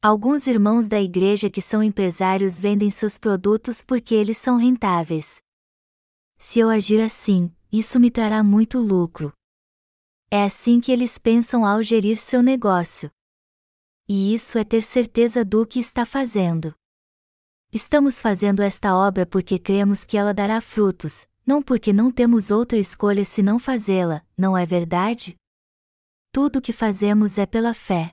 Alguns 0.00 0.46
irmãos 0.46 0.86
da 0.86 1.00
igreja 1.00 1.50
que 1.50 1.60
são 1.60 1.82
empresários 1.82 2.60
vendem 2.60 2.88
seus 2.88 3.18
produtos 3.18 3.82
porque 3.82 4.14
eles 4.14 4.38
são 4.38 4.56
rentáveis. 4.56 5.42
Se 6.38 6.60
eu 6.60 6.70
agir 6.70 7.00
assim, 7.00 7.52
isso 7.72 7.98
me 7.98 8.12
trará 8.12 8.44
muito 8.44 8.78
lucro. 8.78 9.32
É 10.30 10.44
assim 10.44 10.80
que 10.80 10.92
eles 10.92 11.18
pensam 11.18 11.66
ao 11.66 11.82
gerir 11.82 12.16
seu 12.16 12.44
negócio. 12.44 13.10
E 14.08 14.32
isso 14.32 14.56
é 14.56 14.62
ter 14.62 14.82
certeza 14.82 15.44
do 15.44 15.66
que 15.66 15.80
está 15.80 16.06
fazendo. 16.06 16.72
Estamos 17.72 18.22
fazendo 18.22 18.62
esta 18.62 18.96
obra 18.96 19.26
porque 19.26 19.58
cremos 19.58 20.04
que 20.04 20.16
ela 20.16 20.32
dará 20.32 20.60
frutos, 20.60 21.26
não 21.50 21.60
porque 21.60 21.92
não 21.92 22.12
temos 22.12 22.52
outra 22.52 22.78
escolha 22.78 23.24
senão 23.24 23.58
fazê-la, 23.58 24.22
não 24.38 24.56
é 24.56 24.64
verdade? 24.64 25.34
Tudo 26.30 26.60
o 26.60 26.62
que 26.62 26.72
fazemos 26.72 27.38
é 27.38 27.44
pela 27.44 27.74
fé. 27.74 28.12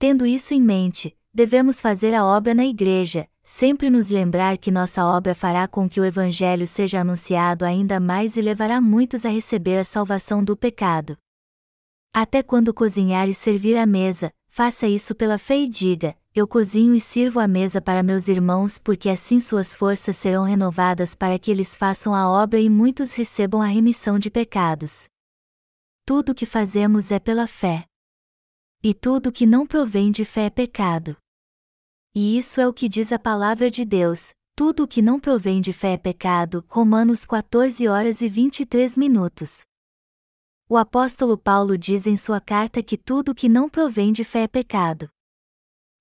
Tendo 0.00 0.26
isso 0.26 0.52
em 0.52 0.60
mente, 0.60 1.16
devemos 1.32 1.80
fazer 1.80 2.12
a 2.12 2.24
obra 2.24 2.52
na 2.52 2.64
igreja, 2.64 3.28
sempre 3.44 3.88
nos 3.88 4.08
lembrar 4.08 4.58
que 4.58 4.72
nossa 4.72 5.06
obra 5.06 5.32
fará 5.32 5.68
com 5.68 5.88
que 5.88 6.00
o 6.00 6.04
Evangelho 6.04 6.66
seja 6.66 7.02
anunciado 7.02 7.64
ainda 7.64 8.00
mais 8.00 8.36
e 8.36 8.42
levará 8.42 8.80
muitos 8.80 9.24
a 9.24 9.28
receber 9.28 9.78
a 9.78 9.84
salvação 9.84 10.42
do 10.42 10.56
pecado. 10.56 11.16
Até 12.12 12.42
quando 12.42 12.74
cozinhar 12.74 13.28
e 13.28 13.34
servir 13.34 13.76
à 13.76 13.86
mesa, 13.86 14.32
faça 14.48 14.88
isso 14.88 15.14
pela 15.14 15.38
fé 15.38 15.56
e 15.58 15.68
diga: 15.68 16.16
Eu 16.36 16.48
cozinho 16.48 16.96
e 16.96 17.00
sirvo 17.00 17.38
a 17.38 17.46
mesa 17.46 17.80
para 17.80 18.02
meus 18.02 18.26
irmãos 18.26 18.76
porque 18.76 19.08
assim 19.08 19.38
suas 19.38 19.76
forças 19.76 20.16
serão 20.16 20.42
renovadas 20.42 21.14
para 21.14 21.38
que 21.38 21.48
eles 21.48 21.76
façam 21.76 22.12
a 22.12 22.28
obra 22.28 22.58
e 22.58 22.68
muitos 22.68 23.12
recebam 23.12 23.62
a 23.62 23.66
remissão 23.66 24.18
de 24.18 24.28
pecados. 24.28 25.04
Tudo 26.04 26.32
o 26.32 26.34
que 26.34 26.44
fazemos 26.44 27.12
é 27.12 27.20
pela 27.20 27.46
fé. 27.46 27.84
E 28.82 28.92
tudo 28.92 29.30
que 29.30 29.46
não 29.46 29.64
provém 29.64 30.10
de 30.10 30.24
fé 30.24 30.46
é 30.46 30.50
pecado. 30.50 31.16
E 32.12 32.36
isso 32.36 32.60
é 32.60 32.66
o 32.66 32.74
que 32.74 32.88
diz 32.88 33.12
a 33.12 33.18
palavra 33.18 33.70
de 33.70 33.84
Deus: 33.84 34.34
tudo 34.56 34.82
o 34.82 34.88
que 34.88 35.00
não 35.00 35.20
provém 35.20 35.60
de 35.60 35.72
fé 35.72 35.92
é 35.92 35.96
pecado. 35.96 36.64
Romanos 36.68 37.24
14 37.24 37.86
horas 37.86 38.20
e 38.20 38.28
23 38.28 38.96
minutos. 38.96 39.60
O 40.68 40.76
apóstolo 40.76 41.38
Paulo 41.38 41.78
diz 41.78 42.08
em 42.08 42.16
sua 42.16 42.40
carta 42.40 42.82
que 42.82 42.98
tudo 42.98 43.30
o 43.30 43.34
que 43.36 43.48
não 43.48 43.68
provém 43.68 44.12
de 44.12 44.24
fé 44.24 44.42
é 44.42 44.48
pecado. 44.48 45.08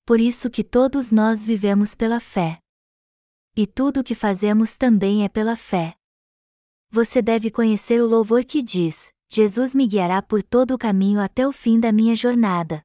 Por 0.06 0.20
isso 0.20 0.50
que 0.50 0.64
todos 0.64 1.12
nós 1.12 1.46
vivemos 1.46 1.96
pela 1.96 2.20
fé. 2.20 2.60
E 3.56 3.66
tudo 3.66 4.02
o 4.02 4.04
que 4.04 4.14
fazemos 4.14 4.76
também 4.76 5.24
é 5.24 5.30
pela 5.30 5.56
fé. 5.56 5.96
Você 6.92 7.22
deve 7.22 7.50
conhecer 7.50 8.02
o 8.02 8.08
louvor 8.08 8.44
que 8.44 8.62
diz: 8.62 9.14
Jesus 9.30 9.74
me 9.74 9.88
guiará 9.88 10.22
por 10.22 10.44
todo 10.44 10.74
o 10.74 10.78
caminho 10.78 11.20
até 11.20 11.48
o 11.48 11.52
fim 11.54 11.80
da 11.80 11.92
minha 11.92 12.16
jornada. 12.16 12.84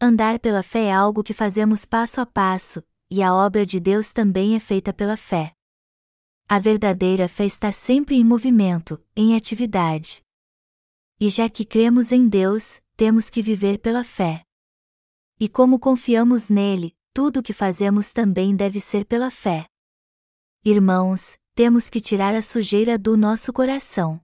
Andar 0.00 0.38
pela 0.38 0.62
fé 0.62 0.86
é 0.86 0.92
algo 0.92 1.22
que 1.22 1.34
fazemos 1.34 1.84
passo 1.84 2.20
a 2.20 2.26
passo, 2.26 2.82
e 3.10 3.22
a 3.22 3.34
obra 3.34 3.66
de 3.66 3.78
Deus 3.78 4.12
também 4.12 4.56
é 4.56 4.60
feita 4.60 4.92
pela 4.92 5.16
fé. 5.16 5.52
A 6.48 6.58
verdadeira 6.58 7.28
fé 7.28 7.44
está 7.44 7.70
sempre 7.70 8.16
em 8.16 8.24
movimento, 8.24 9.02
em 9.14 9.36
atividade. 9.36 10.22
E 11.20 11.28
já 11.28 11.48
que 11.48 11.64
cremos 11.64 12.12
em 12.12 12.28
Deus, 12.28 12.80
temos 12.96 13.28
que 13.28 13.42
viver 13.42 13.78
pela 13.78 14.02
fé. 14.02 14.43
E 15.38 15.48
como 15.48 15.78
confiamos 15.78 16.48
nele, 16.48 16.96
tudo 17.12 17.40
o 17.40 17.42
que 17.42 17.52
fazemos 17.52 18.12
também 18.12 18.54
deve 18.54 18.80
ser 18.80 19.04
pela 19.04 19.30
fé. 19.30 19.66
Irmãos, 20.64 21.36
temos 21.54 21.90
que 21.90 22.00
tirar 22.00 22.34
a 22.34 22.42
sujeira 22.42 22.96
do 22.96 23.16
nosso 23.16 23.52
coração. 23.52 24.20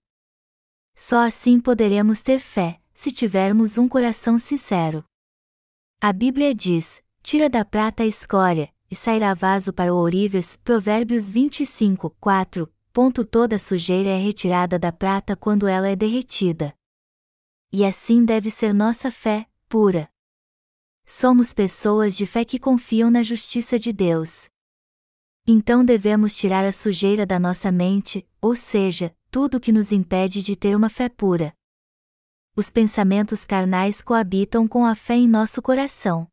Só 0.94 1.26
assim 1.26 1.60
poderemos 1.60 2.22
ter 2.22 2.38
fé, 2.38 2.80
se 2.92 3.10
tivermos 3.10 3.78
um 3.78 3.88
coração 3.88 4.38
sincero. 4.38 5.04
A 6.00 6.12
Bíblia 6.12 6.54
diz: 6.54 7.02
tira 7.22 7.48
da 7.48 7.64
prata 7.64 8.02
a 8.02 8.06
escória, 8.06 8.72
e 8.90 8.94
sairá 8.94 9.34
vaso 9.34 9.72
para 9.72 9.94
o 9.94 9.96
ourives. 9.96 10.56
Provérbios 10.64 11.30
25, 11.30 12.10
4. 12.20 12.72
Ponto 12.92 13.24
toda 13.24 13.58
sujeira 13.58 14.10
é 14.10 14.18
retirada 14.18 14.78
da 14.78 14.90
prata 14.90 15.36
quando 15.36 15.68
ela 15.68 15.88
é 15.88 15.94
derretida. 15.94 16.74
E 17.72 17.84
assim 17.84 18.24
deve 18.24 18.50
ser 18.50 18.74
nossa 18.74 19.12
fé, 19.12 19.46
pura. 19.68 20.10
Somos 21.12 21.52
pessoas 21.52 22.16
de 22.16 22.24
fé 22.24 22.44
que 22.44 22.56
confiam 22.56 23.10
na 23.10 23.24
justiça 23.24 23.80
de 23.80 23.92
Deus. 23.92 24.48
Então 25.44 25.84
devemos 25.84 26.36
tirar 26.36 26.64
a 26.64 26.70
sujeira 26.70 27.26
da 27.26 27.36
nossa 27.36 27.72
mente, 27.72 28.24
ou 28.40 28.54
seja, 28.54 29.12
tudo 29.28 29.58
que 29.58 29.72
nos 29.72 29.90
impede 29.90 30.40
de 30.40 30.54
ter 30.54 30.76
uma 30.76 30.88
fé 30.88 31.08
pura. 31.08 31.52
Os 32.54 32.70
pensamentos 32.70 33.44
carnais 33.44 34.00
coabitam 34.00 34.68
com 34.68 34.86
a 34.86 34.94
fé 34.94 35.14
em 35.14 35.26
nosso 35.26 35.60
coração. 35.60 36.28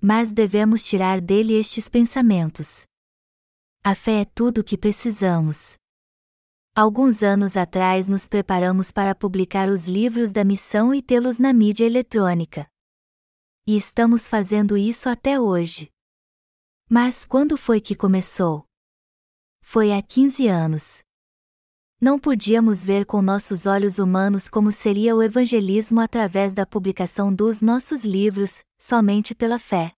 Mas 0.00 0.32
devemos 0.32 0.86
tirar 0.86 1.20
dele 1.20 1.52
estes 1.52 1.86
pensamentos. 1.86 2.86
A 3.84 3.94
fé 3.94 4.22
é 4.22 4.24
tudo 4.24 4.62
o 4.62 4.64
que 4.64 4.78
precisamos. 4.78 5.76
Alguns 6.74 7.22
anos 7.22 7.54
atrás 7.54 8.08
nos 8.08 8.26
preparamos 8.26 8.90
para 8.90 9.14
publicar 9.14 9.68
os 9.68 9.84
livros 9.84 10.32
da 10.32 10.42
missão 10.42 10.94
e 10.94 11.02
tê-los 11.02 11.38
na 11.38 11.52
mídia 11.52 11.84
eletrônica. 11.84 12.66
E 13.66 13.76
estamos 13.76 14.28
fazendo 14.28 14.76
isso 14.76 15.08
até 15.08 15.40
hoje. 15.40 15.90
Mas 16.88 17.24
quando 17.24 17.56
foi 17.56 17.80
que 17.80 17.94
começou? 17.94 18.66
Foi 19.62 19.92
há 19.92 20.02
15 20.02 20.46
anos 20.48 21.04
não 22.04 22.18
podíamos 22.18 22.84
ver 22.84 23.06
com 23.06 23.22
nossos 23.22 23.64
olhos 23.64 23.98
humanos 23.98 24.46
como 24.46 24.70
seria 24.70 25.16
o 25.16 25.22
evangelismo 25.22 26.00
através 26.00 26.52
da 26.52 26.66
publicação 26.66 27.34
dos 27.34 27.62
nossos 27.62 28.04
livros, 28.04 28.62
somente 28.78 29.34
pela 29.34 29.58
fé. 29.58 29.90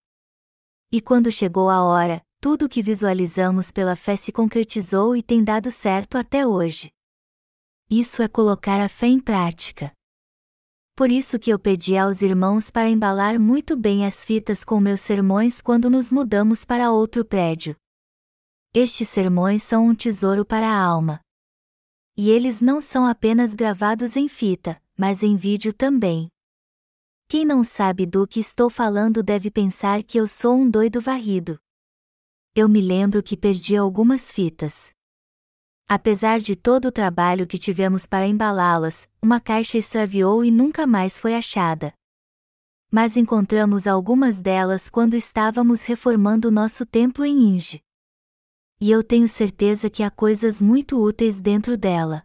E 0.93 1.01
quando 1.01 1.33
chegou 1.33 1.69
a 1.69 1.83
hora, 1.83 2.23
tudo 2.41 2.67
o 2.67 2.69
que 2.69 2.81
visualizamos 2.81 3.73
pela 3.73 3.97
fé 3.97 4.15
se 4.15 4.31
concretizou 4.31 5.17
e 5.17 5.23
tem 5.23 5.43
dado 5.43 5.69
certo 5.69 6.17
até 6.17 6.47
hoje. 6.47 6.93
Isso 7.91 8.23
é 8.23 8.29
colocar 8.29 8.81
a 8.81 8.89
fé 8.89 9.09
em 9.09 9.19
prática. 9.19 9.93
Por 10.97 11.13
isso 11.13 11.39
que 11.39 11.53
eu 11.53 11.59
pedi 11.59 11.95
aos 11.95 12.23
irmãos 12.23 12.71
para 12.71 12.89
embalar 12.89 13.39
muito 13.39 13.77
bem 13.77 14.07
as 14.07 14.25
fitas 14.25 14.65
com 14.65 14.81
meus 14.81 15.03
sermões 15.03 15.61
quando 15.61 15.91
nos 15.91 16.11
mudamos 16.11 16.65
para 16.65 16.91
outro 16.91 17.23
prédio. 17.23 17.77
Estes 18.73 19.07
sermões 19.11 19.63
são 19.63 19.89
um 19.89 19.95
tesouro 19.95 20.43
para 20.43 20.67
a 20.67 20.75
alma. 20.75 21.21
E 22.17 22.31
eles 22.31 22.63
não 22.63 22.81
são 22.81 23.05
apenas 23.05 23.53
gravados 23.53 24.17
em 24.17 24.27
fita, 24.27 24.83
mas 24.97 25.23
em 25.23 25.37
vídeo 25.37 25.71
também. 25.71 26.29
Quem 27.29 27.45
não 27.45 27.63
sabe 27.63 28.07
do 28.07 28.27
que 28.27 28.41
estou 28.41 28.71
falando 28.71 29.23
deve 29.23 29.51
pensar 29.51 30.03
que 30.03 30.19
eu 30.19 30.27
sou 30.27 30.57
um 30.57 30.71
doido 30.71 30.99
varrido. 30.99 31.61
Eu 32.55 32.71
me 32.71 32.81
lembro 32.81 33.23
que 33.23 33.37
perdi 33.37 33.77
algumas 33.77 34.33
fitas. 34.33 34.96
Apesar 35.89 36.41
de 36.41 36.57
todo 36.57 36.89
o 36.89 36.93
trabalho 36.93 37.47
que 37.47 37.57
tivemos 37.57 38.07
para 38.07 38.27
embalá-las, 38.27 39.09
uma 39.23 39.39
caixa 39.39 39.79
extraviou 39.79 40.45
e 40.45 40.51
nunca 40.51 40.85
mais 40.85 41.21
foi 41.21 41.33
achada. 41.37 41.95
Mas 42.91 43.17
encontramos 43.17 43.87
algumas 43.87 44.43
delas 44.43 44.91
quando 44.91 45.15
estávamos 45.15 45.85
reformando 45.85 46.51
nosso 46.51 46.85
templo 46.85 47.25
em 47.25 47.55
Inge. 47.55 47.81
E 48.81 48.91
eu 48.91 49.05
tenho 49.05 49.29
certeza 49.29 49.89
que 49.89 50.03
há 50.03 50.11
coisas 50.11 50.61
muito 50.61 51.01
úteis 51.01 51.41
dentro 51.41 51.77
dela. 51.79 52.25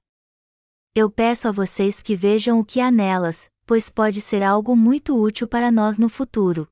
Eu 0.96 1.12
peço 1.12 1.48
a 1.48 1.52
vocês 1.52 2.02
que 2.02 2.16
vejam 2.16 2.60
o 2.60 2.66
que 2.66 2.82
há 2.82 2.90
nelas, 2.90 3.48
pois 3.68 3.92
pode 3.92 4.22
ser 4.22 4.42
algo 4.42 4.76
muito 4.76 5.16
útil 5.16 5.48
para 5.48 5.72
nós 5.72 6.00
no 6.00 6.10
futuro. 6.10 6.68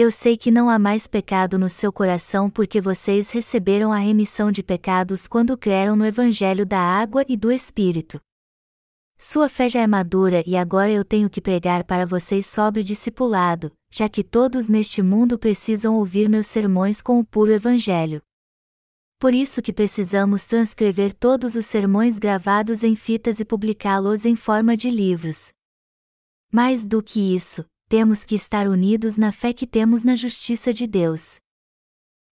Eu 0.00 0.12
sei 0.12 0.36
que 0.36 0.52
não 0.52 0.70
há 0.70 0.78
mais 0.78 1.08
pecado 1.08 1.58
no 1.58 1.68
seu 1.68 1.92
coração 1.92 2.48
porque 2.48 2.80
vocês 2.80 3.32
receberam 3.32 3.92
a 3.92 3.98
remissão 3.98 4.52
de 4.52 4.62
pecados 4.62 5.26
quando 5.26 5.58
creram 5.58 5.96
no 5.96 6.06
Evangelho 6.06 6.64
da 6.64 6.78
Água 6.78 7.24
e 7.28 7.36
do 7.36 7.50
Espírito. 7.50 8.20
Sua 9.18 9.48
fé 9.48 9.68
já 9.68 9.80
é 9.80 9.88
madura 9.88 10.44
e 10.46 10.56
agora 10.56 10.88
eu 10.88 11.04
tenho 11.04 11.28
que 11.28 11.40
pregar 11.40 11.82
para 11.82 12.06
vocês 12.06 12.46
sobre 12.46 12.84
discipulado, 12.84 13.72
já 13.90 14.08
que 14.08 14.22
todos 14.22 14.68
neste 14.68 15.02
mundo 15.02 15.36
precisam 15.36 15.96
ouvir 15.96 16.28
meus 16.28 16.46
sermões 16.46 17.02
com 17.02 17.18
o 17.18 17.24
puro 17.24 17.50
Evangelho. 17.50 18.22
Por 19.18 19.34
isso 19.34 19.60
que 19.60 19.72
precisamos 19.72 20.44
transcrever 20.44 21.12
todos 21.12 21.56
os 21.56 21.66
sermões 21.66 22.20
gravados 22.20 22.84
em 22.84 22.94
fitas 22.94 23.40
e 23.40 23.44
publicá-los 23.44 24.24
em 24.24 24.36
forma 24.36 24.76
de 24.76 24.92
livros. 24.92 25.52
Mais 26.52 26.86
do 26.86 27.02
que 27.02 27.34
isso, 27.34 27.64
temos 27.88 28.22
que 28.22 28.34
estar 28.34 28.68
unidos 28.68 29.16
na 29.16 29.32
fé 29.32 29.52
que 29.54 29.66
temos 29.66 30.04
na 30.04 30.14
justiça 30.14 30.74
de 30.74 30.86
Deus. 30.86 31.40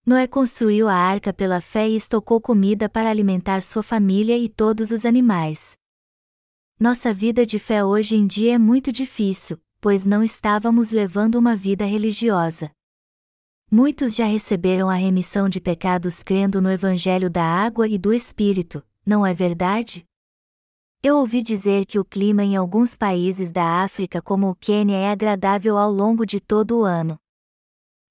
Noé 0.04 0.26
construiu 0.26 0.86
a 0.86 0.94
arca 0.94 1.32
pela 1.32 1.62
fé 1.62 1.88
e 1.88 1.96
estocou 1.96 2.40
comida 2.40 2.90
para 2.90 3.08
alimentar 3.08 3.62
sua 3.62 3.82
família 3.82 4.36
e 4.36 4.50
todos 4.50 4.90
os 4.90 5.06
animais. 5.06 5.75
Nossa 6.78 7.12
vida 7.12 7.46
de 7.46 7.58
fé 7.58 7.82
hoje 7.82 8.16
em 8.16 8.26
dia 8.26 8.56
é 8.56 8.58
muito 8.58 8.92
difícil, 8.92 9.58
pois 9.80 10.04
não 10.04 10.22
estávamos 10.22 10.90
levando 10.90 11.36
uma 11.36 11.56
vida 11.56 11.86
religiosa. 11.86 12.70
Muitos 13.70 14.14
já 14.14 14.26
receberam 14.26 14.90
a 14.90 14.94
remissão 14.94 15.48
de 15.48 15.58
pecados 15.58 16.22
crendo 16.22 16.60
no 16.60 16.70
Evangelho 16.70 17.30
da 17.30 17.42
Água 17.42 17.88
e 17.88 17.96
do 17.96 18.12
Espírito, 18.12 18.84
não 19.06 19.26
é 19.26 19.32
verdade? 19.32 20.04
Eu 21.08 21.18
ouvi 21.18 21.40
dizer 21.40 21.86
que 21.86 22.00
o 22.00 22.04
clima 22.04 22.42
em 22.42 22.56
alguns 22.56 22.96
países 22.96 23.52
da 23.52 23.84
África, 23.84 24.20
como 24.20 24.50
o 24.50 24.56
Quênia, 24.56 24.96
é 24.96 25.08
agradável 25.08 25.78
ao 25.78 25.88
longo 25.88 26.26
de 26.26 26.40
todo 26.40 26.80
o 26.80 26.82
ano. 26.82 27.16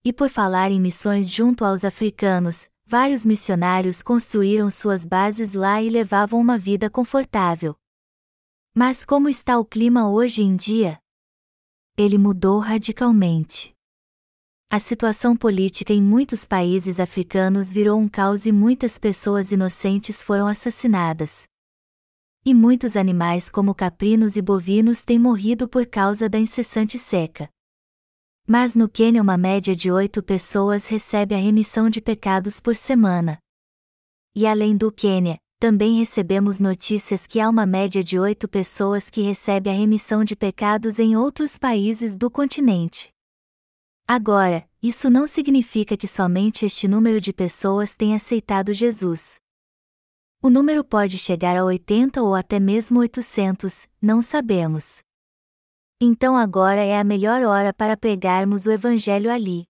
E 0.01 0.13
por 0.13 0.29
falar 0.29 0.71
em 0.71 0.79
missões 0.79 1.29
junto 1.29 1.65
aos 1.65 1.83
africanos, 1.83 2.69
vários 2.87 3.25
missionários 3.25 4.01
construíram 4.01 4.71
suas 4.71 5.05
bases 5.05 5.51
lá 5.51 5.81
e 5.81 5.89
levavam 5.89 6.39
uma 6.39 6.57
vida 6.57 6.89
confortável. 6.89 7.75
Mas 8.73 9.03
como 9.03 9.27
está 9.27 9.59
o 9.59 9.65
clima 9.65 10.09
hoje 10.09 10.41
em 10.41 10.55
dia? 10.55 10.97
Ele 11.97 12.17
mudou 12.17 12.59
radicalmente. 12.59 13.75
A 14.71 14.79
situação 14.79 15.35
política 15.35 15.91
em 15.91 16.01
muitos 16.01 16.47
países 16.47 17.01
africanos 17.01 17.69
virou 17.69 17.99
um 17.99 18.07
caos 18.07 18.45
e 18.45 18.53
muitas 18.53 18.97
pessoas 18.97 19.51
inocentes 19.51 20.23
foram 20.23 20.47
assassinadas. 20.47 21.45
E 22.47 22.53
muitos 22.53 22.95
animais, 22.95 23.49
como 23.49 23.73
caprinos 23.73 24.35
e 24.37 24.41
bovinos, 24.41 25.01
têm 25.01 25.17
morrido 25.17 25.67
por 25.67 25.87
causa 25.87 26.29
da 26.29 26.37
incessante 26.37 26.99
seca. 26.99 27.49
Mas 28.45 28.75
no 28.75 28.87
Quênia, 28.87 29.19
uma 29.19 29.35
média 29.35 29.75
de 29.75 29.91
oito 29.91 30.21
pessoas 30.21 30.87
recebe 30.87 31.33
a 31.33 31.39
remissão 31.39 31.89
de 31.89 31.99
pecados 31.99 32.61
por 32.61 32.75
semana. 32.75 33.39
E 34.35 34.45
além 34.45 34.77
do 34.77 34.91
Quênia, 34.91 35.39
também 35.59 35.97
recebemos 35.97 36.59
notícias 36.59 37.25
que 37.25 37.39
há 37.39 37.49
uma 37.49 37.65
média 37.65 38.03
de 38.03 38.19
oito 38.19 38.47
pessoas 38.47 39.09
que 39.09 39.21
recebe 39.21 39.67
a 39.71 39.73
remissão 39.73 40.23
de 40.23 40.35
pecados 40.35 40.99
em 40.99 41.17
outros 41.17 41.57
países 41.57 42.15
do 42.15 42.29
continente. 42.29 43.09
Agora, 44.07 44.69
isso 44.83 45.09
não 45.09 45.25
significa 45.25 45.97
que 45.97 46.07
somente 46.07 46.63
este 46.63 46.87
número 46.87 47.19
de 47.19 47.33
pessoas 47.33 47.95
tem 47.95 48.13
aceitado 48.13 48.71
Jesus. 48.71 49.37
O 50.45 50.49
número 50.51 50.83
pode 50.83 51.17
chegar 51.17 51.57
a 51.57 51.65
80 51.65 52.21
ou 52.21 52.35
até 52.35 52.59
mesmo 52.59 52.99
800, 52.99 53.87
não 53.99 54.21
sabemos. 54.21 54.99
Então 55.99 56.37
agora 56.37 56.81
é 56.81 56.99
a 56.99 57.03
melhor 57.03 57.41
hora 57.41 57.73
para 57.73 57.97
pregarmos 57.97 58.67
o 58.67 58.71
Evangelho 58.71 59.31
ali. 59.31 59.63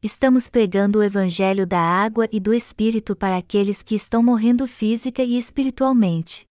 Estamos 0.00 0.48
pregando 0.48 1.00
o 1.00 1.02
Evangelho 1.02 1.66
da 1.66 1.80
água 1.80 2.28
e 2.30 2.38
do 2.38 2.54
Espírito 2.54 3.16
para 3.16 3.36
aqueles 3.36 3.82
que 3.82 3.96
estão 3.96 4.22
morrendo 4.22 4.68
física 4.68 5.20
e 5.24 5.36
espiritualmente. 5.36 6.46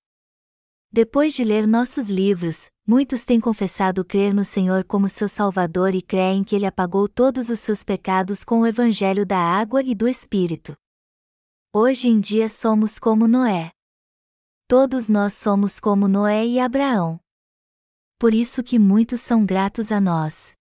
Depois 0.91 1.33
de 1.33 1.45
ler 1.45 1.65
nossos 1.65 2.09
livros, 2.09 2.69
muitos 2.85 3.23
têm 3.23 3.39
confessado 3.39 4.03
crer 4.03 4.33
no 4.33 4.43
Senhor 4.43 4.83
como 4.83 5.07
seu 5.07 5.29
Salvador 5.29 5.95
e 5.95 6.01
creem 6.01 6.43
que 6.43 6.53
Ele 6.53 6.65
apagou 6.65 7.07
todos 7.07 7.47
os 7.47 7.61
seus 7.61 7.81
pecados 7.81 8.43
com 8.43 8.59
o 8.59 8.67
Evangelho 8.67 9.25
da 9.25 9.39
água 9.39 9.81
e 9.81 9.95
do 9.95 10.05
Espírito. 10.05 10.75
Hoje 11.73 12.09
em 12.09 12.19
dia 12.19 12.49
somos 12.49 12.99
como 12.99 13.29
Noé. 13.29 13.71
Todos 14.67 15.07
nós 15.07 15.35
somos 15.35 15.79
como 15.79 16.05
Noé 16.05 16.45
e 16.45 16.59
Abraão. 16.59 17.17
Por 18.19 18.33
isso 18.33 18.61
que 18.61 18.77
muitos 18.77 19.21
são 19.21 19.45
gratos 19.45 19.89
a 19.89 20.01
nós. 20.01 20.53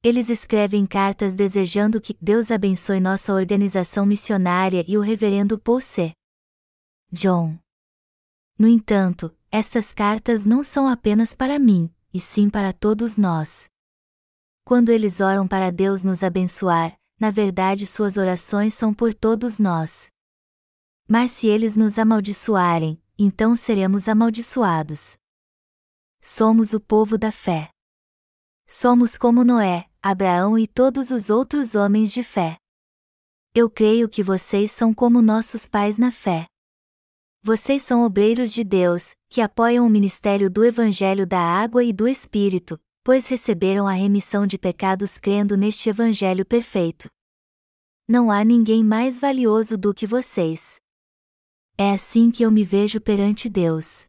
Eles 0.00 0.30
escrevem 0.30 0.86
cartas 0.86 1.34
desejando 1.34 2.00
que 2.00 2.16
Deus 2.20 2.52
abençoe 2.52 3.00
nossa 3.00 3.34
organização 3.34 4.06
missionária 4.06 4.84
e 4.86 4.96
o 4.96 5.00
reverendo 5.00 5.58
Paul 5.58 5.80
C. 5.80 6.12
John. 7.10 7.58
No 8.56 8.68
entanto, 8.68 9.36
estas 9.50 9.92
cartas 9.92 10.46
não 10.46 10.62
são 10.62 10.86
apenas 10.86 11.34
para 11.34 11.58
mim, 11.58 11.92
e 12.14 12.20
sim 12.20 12.48
para 12.48 12.72
todos 12.72 13.16
nós. 13.16 13.66
Quando 14.64 14.90
eles 14.90 15.20
oram 15.20 15.48
para 15.48 15.72
Deus 15.72 16.04
nos 16.04 16.22
abençoar, 16.22 16.96
na 17.18 17.32
verdade 17.32 17.84
suas 17.88 18.16
orações 18.16 18.72
são 18.72 18.94
por 18.94 19.12
todos 19.12 19.58
nós. 19.58 20.11
Mas 21.12 21.30
se 21.30 21.46
eles 21.46 21.76
nos 21.76 21.98
amaldiçoarem, 21.98 22.98
então 23.18 23.54
seremos 23.54 24.08
amaldiçoados. 24.08 25.14
Somos 26.22 26.72
o 26.72 26.80
povo 26.80 27.18
da 27.18 27.30
fé. 27.30 27.68
Somos 28.66 29.18
como 29.18 29.44
Noé, 29.44 29.90
Abraão 30.02 30.58
e 30.58 30.66
todos 30.66 31.10
os 31.10 31.28
outros 31.28 31.74
homens 31.74 32.14
de 32.14 32.22
fé. 32.22 32.56
Eu 33.54 33.68
creio 33.68 34.08
que 34.08 34.22
vocês 34.22 34.72
são 34.72 34.94
como 34.94 35.20
nossos 35.20 35.68
pais 35.68 35.98
na 35.98 36.10
fé. 36.10 36.46
Vocês 37.42 37.82
são 37.82 38.02
obreiros 38.04 38.50
de 38.50 38.64
Deus, 38.64 39.12
que 39.28 39.42
apoiam 39.42 39.86
o 39.86 39.90
ministério 39.90 40.48
do 40.48 40.64
Evangelho 40.64 41.26
da 41.26 41.40
Água 41.40 41.84
e 41.84 41.92
do 41.92 42.08
Espírito, 42.08 42.80
pois 43.04 43.26
receberam 43.26 43.86
a 43.86 43.92
remissão 43.92 44.46
de 44.46 44.56
pecados 44.56 45.18
crendo 45.18 45.58
neste 45.58 45.90
Evangelho 45.90 46.46
perfeito. 46.46 47.06
Não 48.08 48.30
há 48.30 48.42
ninguém 48.42 48.82
mais 48.82 49.20
valioso 49.20 49.76
do 49.76 49.92
que 49.92 50.06
vocês. 50.06 50.80
É 51.76 51.90
assim 51.90 52.30
que 52.30 52.42
eu 52.42 52.50
me 52.50 52.64
vejo 52.64 53.00
perante 53.00 53.48
Deus. 53.48 54.06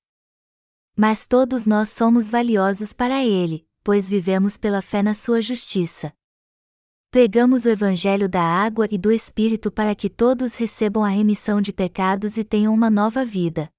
Mas 0.96 1.26
todos 1.26 1.66
nós 1.66 1.90
somos 1.90 2.30
valiosos 2.30 2.94
para 2.94 3.24
Ele, 3.24 3.68
pois 3.84 4.08
vivemos 4.08 4.58
pela 4.58 4.82
fé 4.82 5.02
na 5.02 5.14
Sua 5.14 5.42
justiça. 5.42 6.14
Pregamos 7.10 7.66
o 7.66 7.70
Evangelho 7.70 8.28
da 8.28 8.42
água 8.42 8.88
e 8.92 8.98
do 8.98 9.12
Espírito 9.12 9.72
para 9.72 9.96
que 9.96 10.10
todos 10.10 10.56
recebam 10.56 11.04
a 11.04 11.10
remissão 11.10 11.62
de 11.62 11.72
pecados 11.72 12.38
e 12.38 12.44
tenham 12.44 12.74
uma 12.74 12.90
nova 12.90 13.24
vida. 13.24 13.70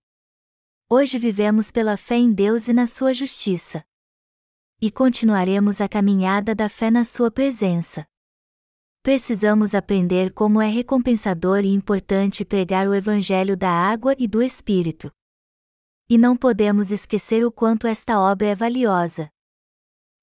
Hoje 0.88 1.18
vivemos 1.18 1.70
pela 1.70 1.96
fé 1.96 2.16
em 2.16 2.32
Deus 2.32 2.68
e 2.68 2.72
na 2.72 2.86
Sua 2.86 3.12
justiça. 3.12 3.84
E 4.80 4.90
continuaremos 4.90 5.80
a 5.80 5.88
caminhada 5.88 6.54
da 6.54 6.68
fé 6.68 6.90
na 6.90 7.04
Sua 7.04 7.30
presença. 7.30 8.06
Precisamos 9.04 9.74
aprender 9.74 10.32
como 10.32 10.62
é 10.62 10.66
recompensador 10.66 11.62
e 11.62 11.68
importante 11.68 12.42
pregar 12.42 12.88
o 12.88 12.94
Evangelho 12.94 13.54
da 13.54 13.68
água 13.68 14.16
e 14.18 14.26
do 14.26 14.42
Espírito. 14.42 15.12
E 16.08 16.16
não 16.16 16.34
podemos 16.34 16.90
esquecer 16.90 17.44
o 17.44 17.52
quanto 17.52 17.86
esta 17.86 18.18
obra 18.18 18.46
é 18.46 18.54
valiosa. 18.54 19.28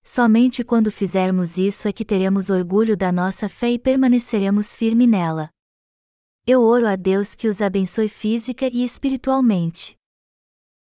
Somente 0.03 0.63
quando 0.63 0.91
fizermos 0.91 1.59
isso 1.59 1.87
é 1.87 1.93
que 1.93 2.03
teremos 2.03 2.49
orgulho 2.49 2.97
da 2.97 3.11
nossa 3.11 3.47
fé 3.47 3.69
e 3.69 3.77
permaneceremos 3.77 4.75
firme 4.75 5.05
nela. 5.05 5.51
Eu 6.47 6.63
oro 6.63 6.87
a 6.87 6.95
Deus 6.95 7.35
que 7.35 7.47
os 7.47 7.61
abençoe 7.61 8.09
física 8.09 8.65
e 8.65 8.83
espiritualmente. 8.83 9.95